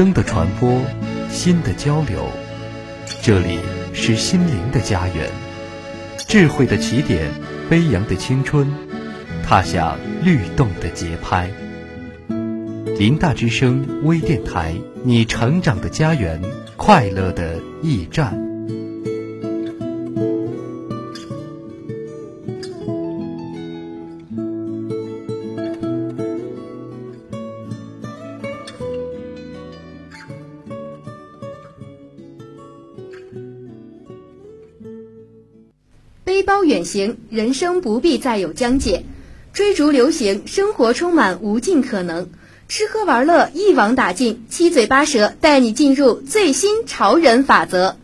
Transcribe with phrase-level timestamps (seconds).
[0.00, 0.80] 声的传播，
[1.30, 2.26] 心的交流。
[3.20, 3.58] 这里
[3.92, 5.28] 是心灵的家园，
[6.26, 7.30] 智慧的起点，
[7.68, 8.72] 飞扬的青春，
[9.46, 11.50] 踏响律动的节拍。
[12.98, 16.40] 林大之声微电台，你成长的家园，
[16.78, 18.49] 快乐的驿站。
[36.40, 39.02] 背包远行，人生不必再有疆界；
[39.52, 42.30] 追逐流行，生活充满无尽可能。
[42.66, 47.94] 吃喝玩乐一网打尽，七嘴八舌带你进入最新潮人法则。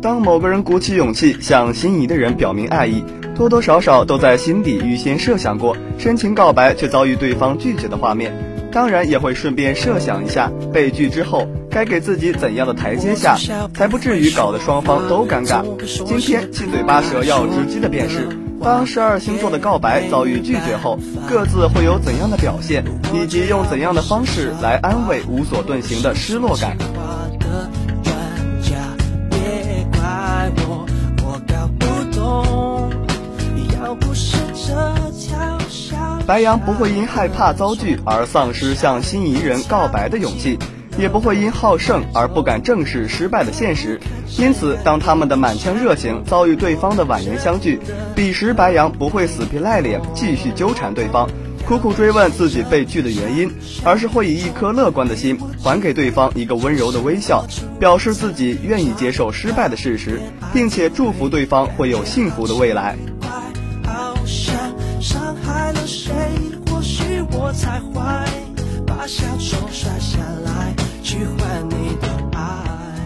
[0.00, 3.04] 当某个人鼓起勇气向心仪的人表明爱意，
[3.36, 8.49] 多多少少都在心底预先设想过深情告白却遭遇对方拒绝的画面。
[8.72, 13.36] 当然也会顺便设想一下，被拒之后该给自己怎样的台阶下，
[13.74, 15.64] 才不至于搞得双方都尴尬。
[16.06, 18.28] 今天七嘴八舌要直击的便是，
[18.62, 20.98] 当十二星座的告白遭遇拒绝后，
[21.28, 26.76] 各自会有怎样的表现，以及用怎样的方式来安慰无所遁形的失落感。
[36.26, 40.58] 白羊不会因害怕遭拒而丧失向心仪人告白的勇气，
[40.96, 44.00] 也不会因好胜而不敢正视失败的现实。
[44.38, 47.80] 因此，当他们的满腔热情遭遇对方的婉言相拒，
[48.14, 51.28] 彼时白羊不会死皮赖脸继续纠缠对方，
[51.66, 53.50] 苦苦追问自己被拒的原因，
[53.84, 57.44] 而是会以一颗乐观的心还给对方一个温柔的微笑，
[57.80, 60.20] 表示自己愿意接受失败的事实，
[60.52, 62.96] 并且祝福对方会有幸福的未来。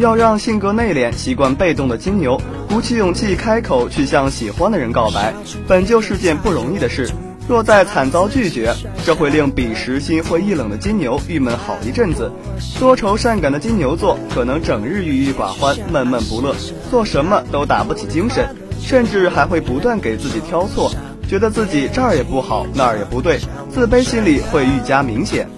[0.00, 5.34] 要让性格内敛、习惯被动的金牛鼓起勇气开口去向喜欢的人告白，
[5.68, 7.10] 本就是件不容易的事。
[7.46, 8.74] 若再惨遭拒绝，
[9.04, 12.32] 这会令彼时心灰意冷的金牛郁闷好一阵子。
[12.78, 16.54] 多愁善感的金牛座可能整日郁郁寡欢、闷闷不乐，
[16.90, 20.90] 做什么都打不起精神，甚至还会不断给自己挑错。
[21.28, 23.38] 觉得自己这儿也不好，那儿也不对，
[23.70, 25.48] 自卑心理会愈加明显。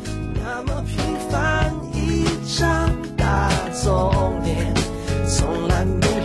[0.43, 0.97] 那么平
[1.31, 2.25] 凡一
[2.59, 4.22] 张大走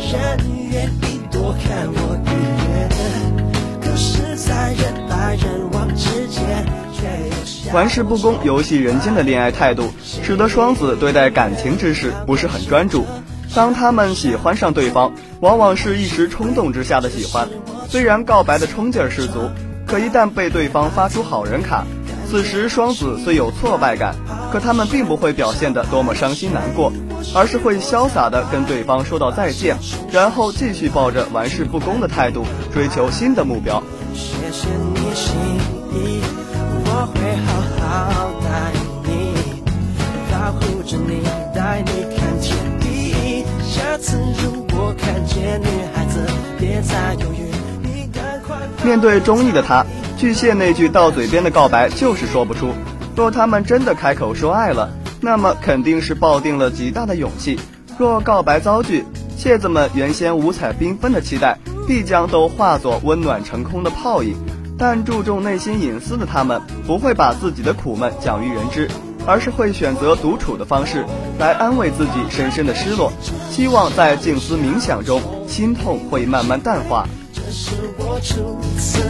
[0.09, 0.17] 真
[0.71, 2.27] 愿意多看我一
[7.73, 13.05] 玩世不恭、游戏人间的恋爱态度，使得双子对待感情之事不是很专注。
[13.53, 17.49] 当他们喜欢上对方，往往是一时冲动之下的喜欢。
[17.89, 19.49] 虽然告白的冲劲儿十足，
[19.85, 21.83] 可一旦被对方发出好人卡，
[22.29, 24.13] 此时双子虽有挫败感，
[24.51, 26.91] 可他们并不会表现得多么伤心难过，
[27.33, 29.77] 而是会潇洒地跟对方说到再见，
[30.11, 33.81] 然后继续抱着玩世不恭的态度追求新的目标。
[48.83, 49.85] 面对中意的他，
[50.17, 52.73] 巨蟹那句到嘴边的告白就是说不出。
[53.15, 54.89] 若他们真的开口说爱了，
[55.21, 57.59] 那么肯定是抱定了极大的勇气。
[57.99, 59.05] 若告白遭拒，
[59.37, 64.35] 蟹子们原先五彩缤纷的期待，必将都化作温暖成空的泡影。
[64.79, 68.89] 但注重内心隐私的他们，不会把自己的苦闷讲于人知，
[69.25, 71.05] 而是会选择独处的方式
[71.39, 73.11] 来安慰自己深深的失落，
[73.51, 77.07] 希望在静思冥想中，心痛会慢慢淡化。
[77.33, 79.01] 这是我初次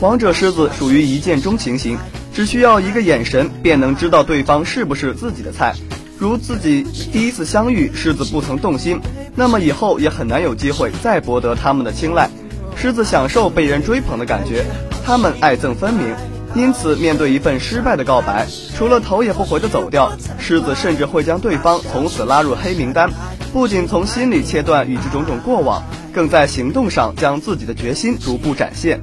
[0.00, 1.98] 王者狮子属于一见钟情型，
[2.32, 5.74] 只需要一个眼神便能知道对方是不是自己的菜。
[6.18, 8.98] 如自己第一次相遇，狮子不曾动心，
[9.36, 12.30] 那么以后也很难有机会再博得他们的青睐。
[12.76, 14.64] 狮子享受被人追捧的感觉，
[15.04, 16.14] 他们爱憎分明。
[16.54, 23.10] 因此，面对一份失败的告白，除了头也不回的走掉，狮子甚至会将对方从此拉入黑名单，
[23.52, 29.00] 不仅从心里切断与之种种过往，更在行动上将自己的决心逐步展现。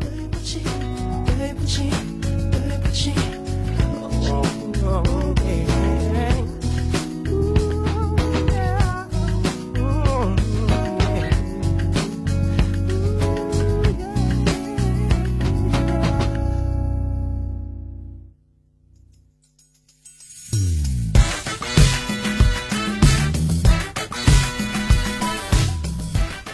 [4.29, 4.56] 어.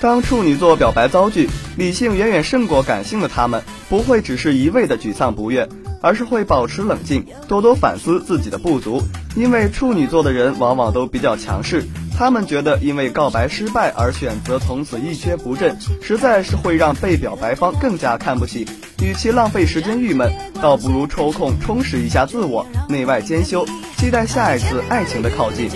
[0.03, 5.69] 当处女座表白遭拒，理性远远胜过感性的他们，不会只是一味的沮丧不悦，
[6.01, 9.01] 而是会保持冷静，多多反思自己的不足。
[9.33, 11.85] 因为处女座的人往往都比较强势，
[12.17, 18.67] 他们觉得因为告白失败而选择从此一蹶不振，实在是会让被表白方更加看不起。
[19.01, 23.65] 与其浪费时间郁闷，倒不如抽空充实一下自我，内外兼修，
[23.95, 25.69] 期待下一次爱情的靠近。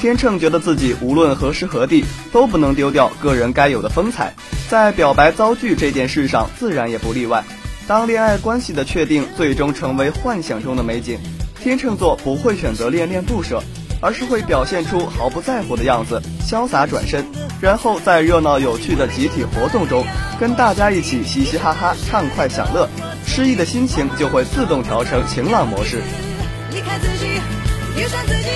[0.00, 4.34] 天秤觉得自己无论何时何地都不能丢掉个人该有的风采，
[4.68, 7.44] 在表白遭拒这件事上自然也不例外。
[7.86, 11.20] 当恋爱关系的确定最终成为幻想中的美景，
[11.60, 13.62] 天秤座不会选择恋恋不舍，
[14.00, 17.24] 而是会表现出毫不在乎的样子，潇洒转身，
[17.60, 20.04] 然后在热闹有趣的集体活动中
[20.40, 22.88] 跟大家一起嘻嘻哈哈、畅快享乐，
[23.34, 26.02] 失意的心情就会自动调成晴朗模式。
[26.70, 27.40] 离开自己，
[28.26, 28.50] 自己。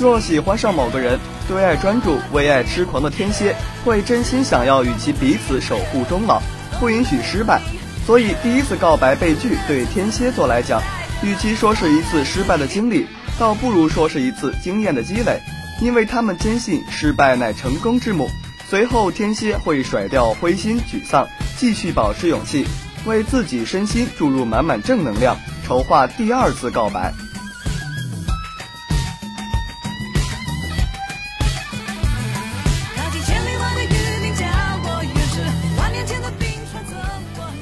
[0.00, 6.42] 若喜欢上某个人，对爱专注、为爱痴狂的天蝎会真心想要与其彼此守护终老，
[6.80, 7.60] 不允许失败。
[8.04, 10.82] 所以第一次告白被拒，对天蝎座来讲，
[11.22, 13.06] 与其说是一次失败的经历，
[13.38, 15.38] 倒不如说是一次经验的积累，
[15.80, 18.28] 因为他们坚信失败乃成功之母。
[18.68, 22.64] 随后天蝎会甩掉灰心沮丧，继续保持勇气，
[23.04, 25.36] 为自己身心注入满满正能量，
[25.66, 27.12] 筹划第二次告白。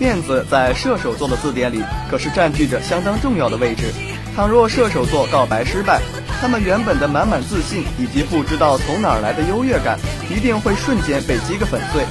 [0.00, 3.92] 面子在射手座的字典里可是占据着相当重要的位置。
[4.36, 6.00] 倘若射手座告白失败，
[6.40, 9.98] 他们原本的满满自信以及不知道从哪儿来的优越感，
[10.30, 12.04] 一定会瞬间被击个粉碎。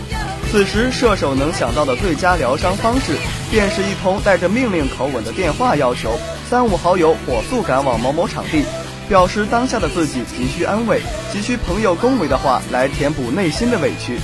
[0.51, 3.15] 此时，射手能想到的最佳疗伤方式，
[3.49, 6.19] 便是一通带着命令口吻的电话要求，
[6.49, 8.63] 三五好友火速赶往某某场地，
[9.07, 11.01] 表示当下的自己急需安慰，
[11.31, 14.19] 急需朋友恭维的话来填补内心的委屈。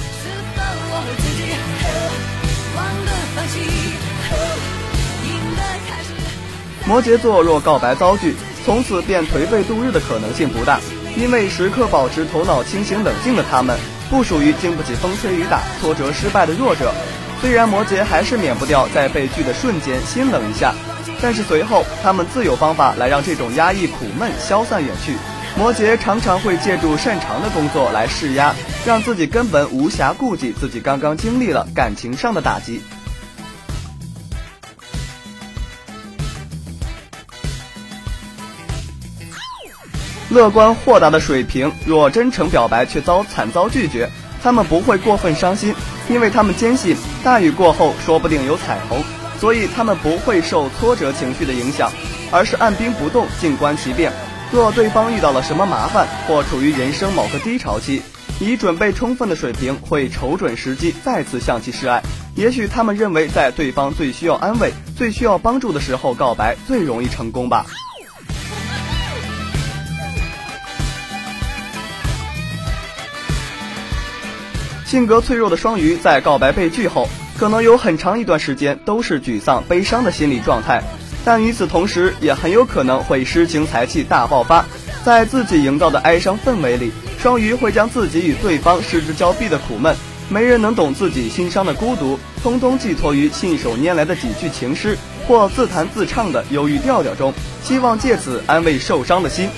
[6.86, 10.80] 摩羯座若告白遭拒，从此便颓废度日的可能性不大，
[11.18, 13.78] 因为时刻保持头脑清醒冷静的他们，
[14.10, 16.94] 不属于经不起风吹雨打、挫折失败的弱者。
[17.42, 20.74] 虽然摩羯还是免不掉在被拒的瞬间心冷一下，
[21.22, 25.14] 但是随后他们自有方法来让这种压抑苦闷消散远去。
[25.58, 28.56] 摩羯常常会借助擅长的工作来施压，
[28.86, 32.82] 让自己根本无暇顾及自己刚刚经历了感情上的打击。
[40.34, 44.10] 乐观豁达的水瓶，若真诚表白却遭惨遭拒绝，
[44.42, 45.76] 他们不会过分伤心，
[46.10, 49.04] 因为他们坚信大雨过后说不定有彩虹，
[49.40, 51.92] 所以他们不会受挫折情绪的影响，
[52.32, 54.12] 而是按兵不动，静观其变。
[54.52, 58.02] 若对方遇到了什么麻烦，或处于人生某个低潮期，
[58.40, 62.02] 已准备充分的水平会瞅准时机再次向其示爱。
[62.36, 67.68] 也许他们认为，在对方最需要安慰、最需要帮助的时候告白最容易成功吧。
[74.94, 80.84] 性格脆弱的双鱼在告白被拒后，可能有很长一段时间都是沮丧、悲伤的心理状态，
[81.26, 84.64] 但与此同时，也很有可能会诗情才气大爆发。
[85.04, 89.96] 在自己营造的哀伤氛围里，双鱼会将自己与对方失之交臂的苦闷，
[90.30, 94.96] 没人能懂自己心伤的孤独，通通寄托于信手拈来的几句情诗
[95.28, 97.34] 或自弹自唱的忧郁调调中，
[97.64, 99.50] 希望借此安慰受伤的心。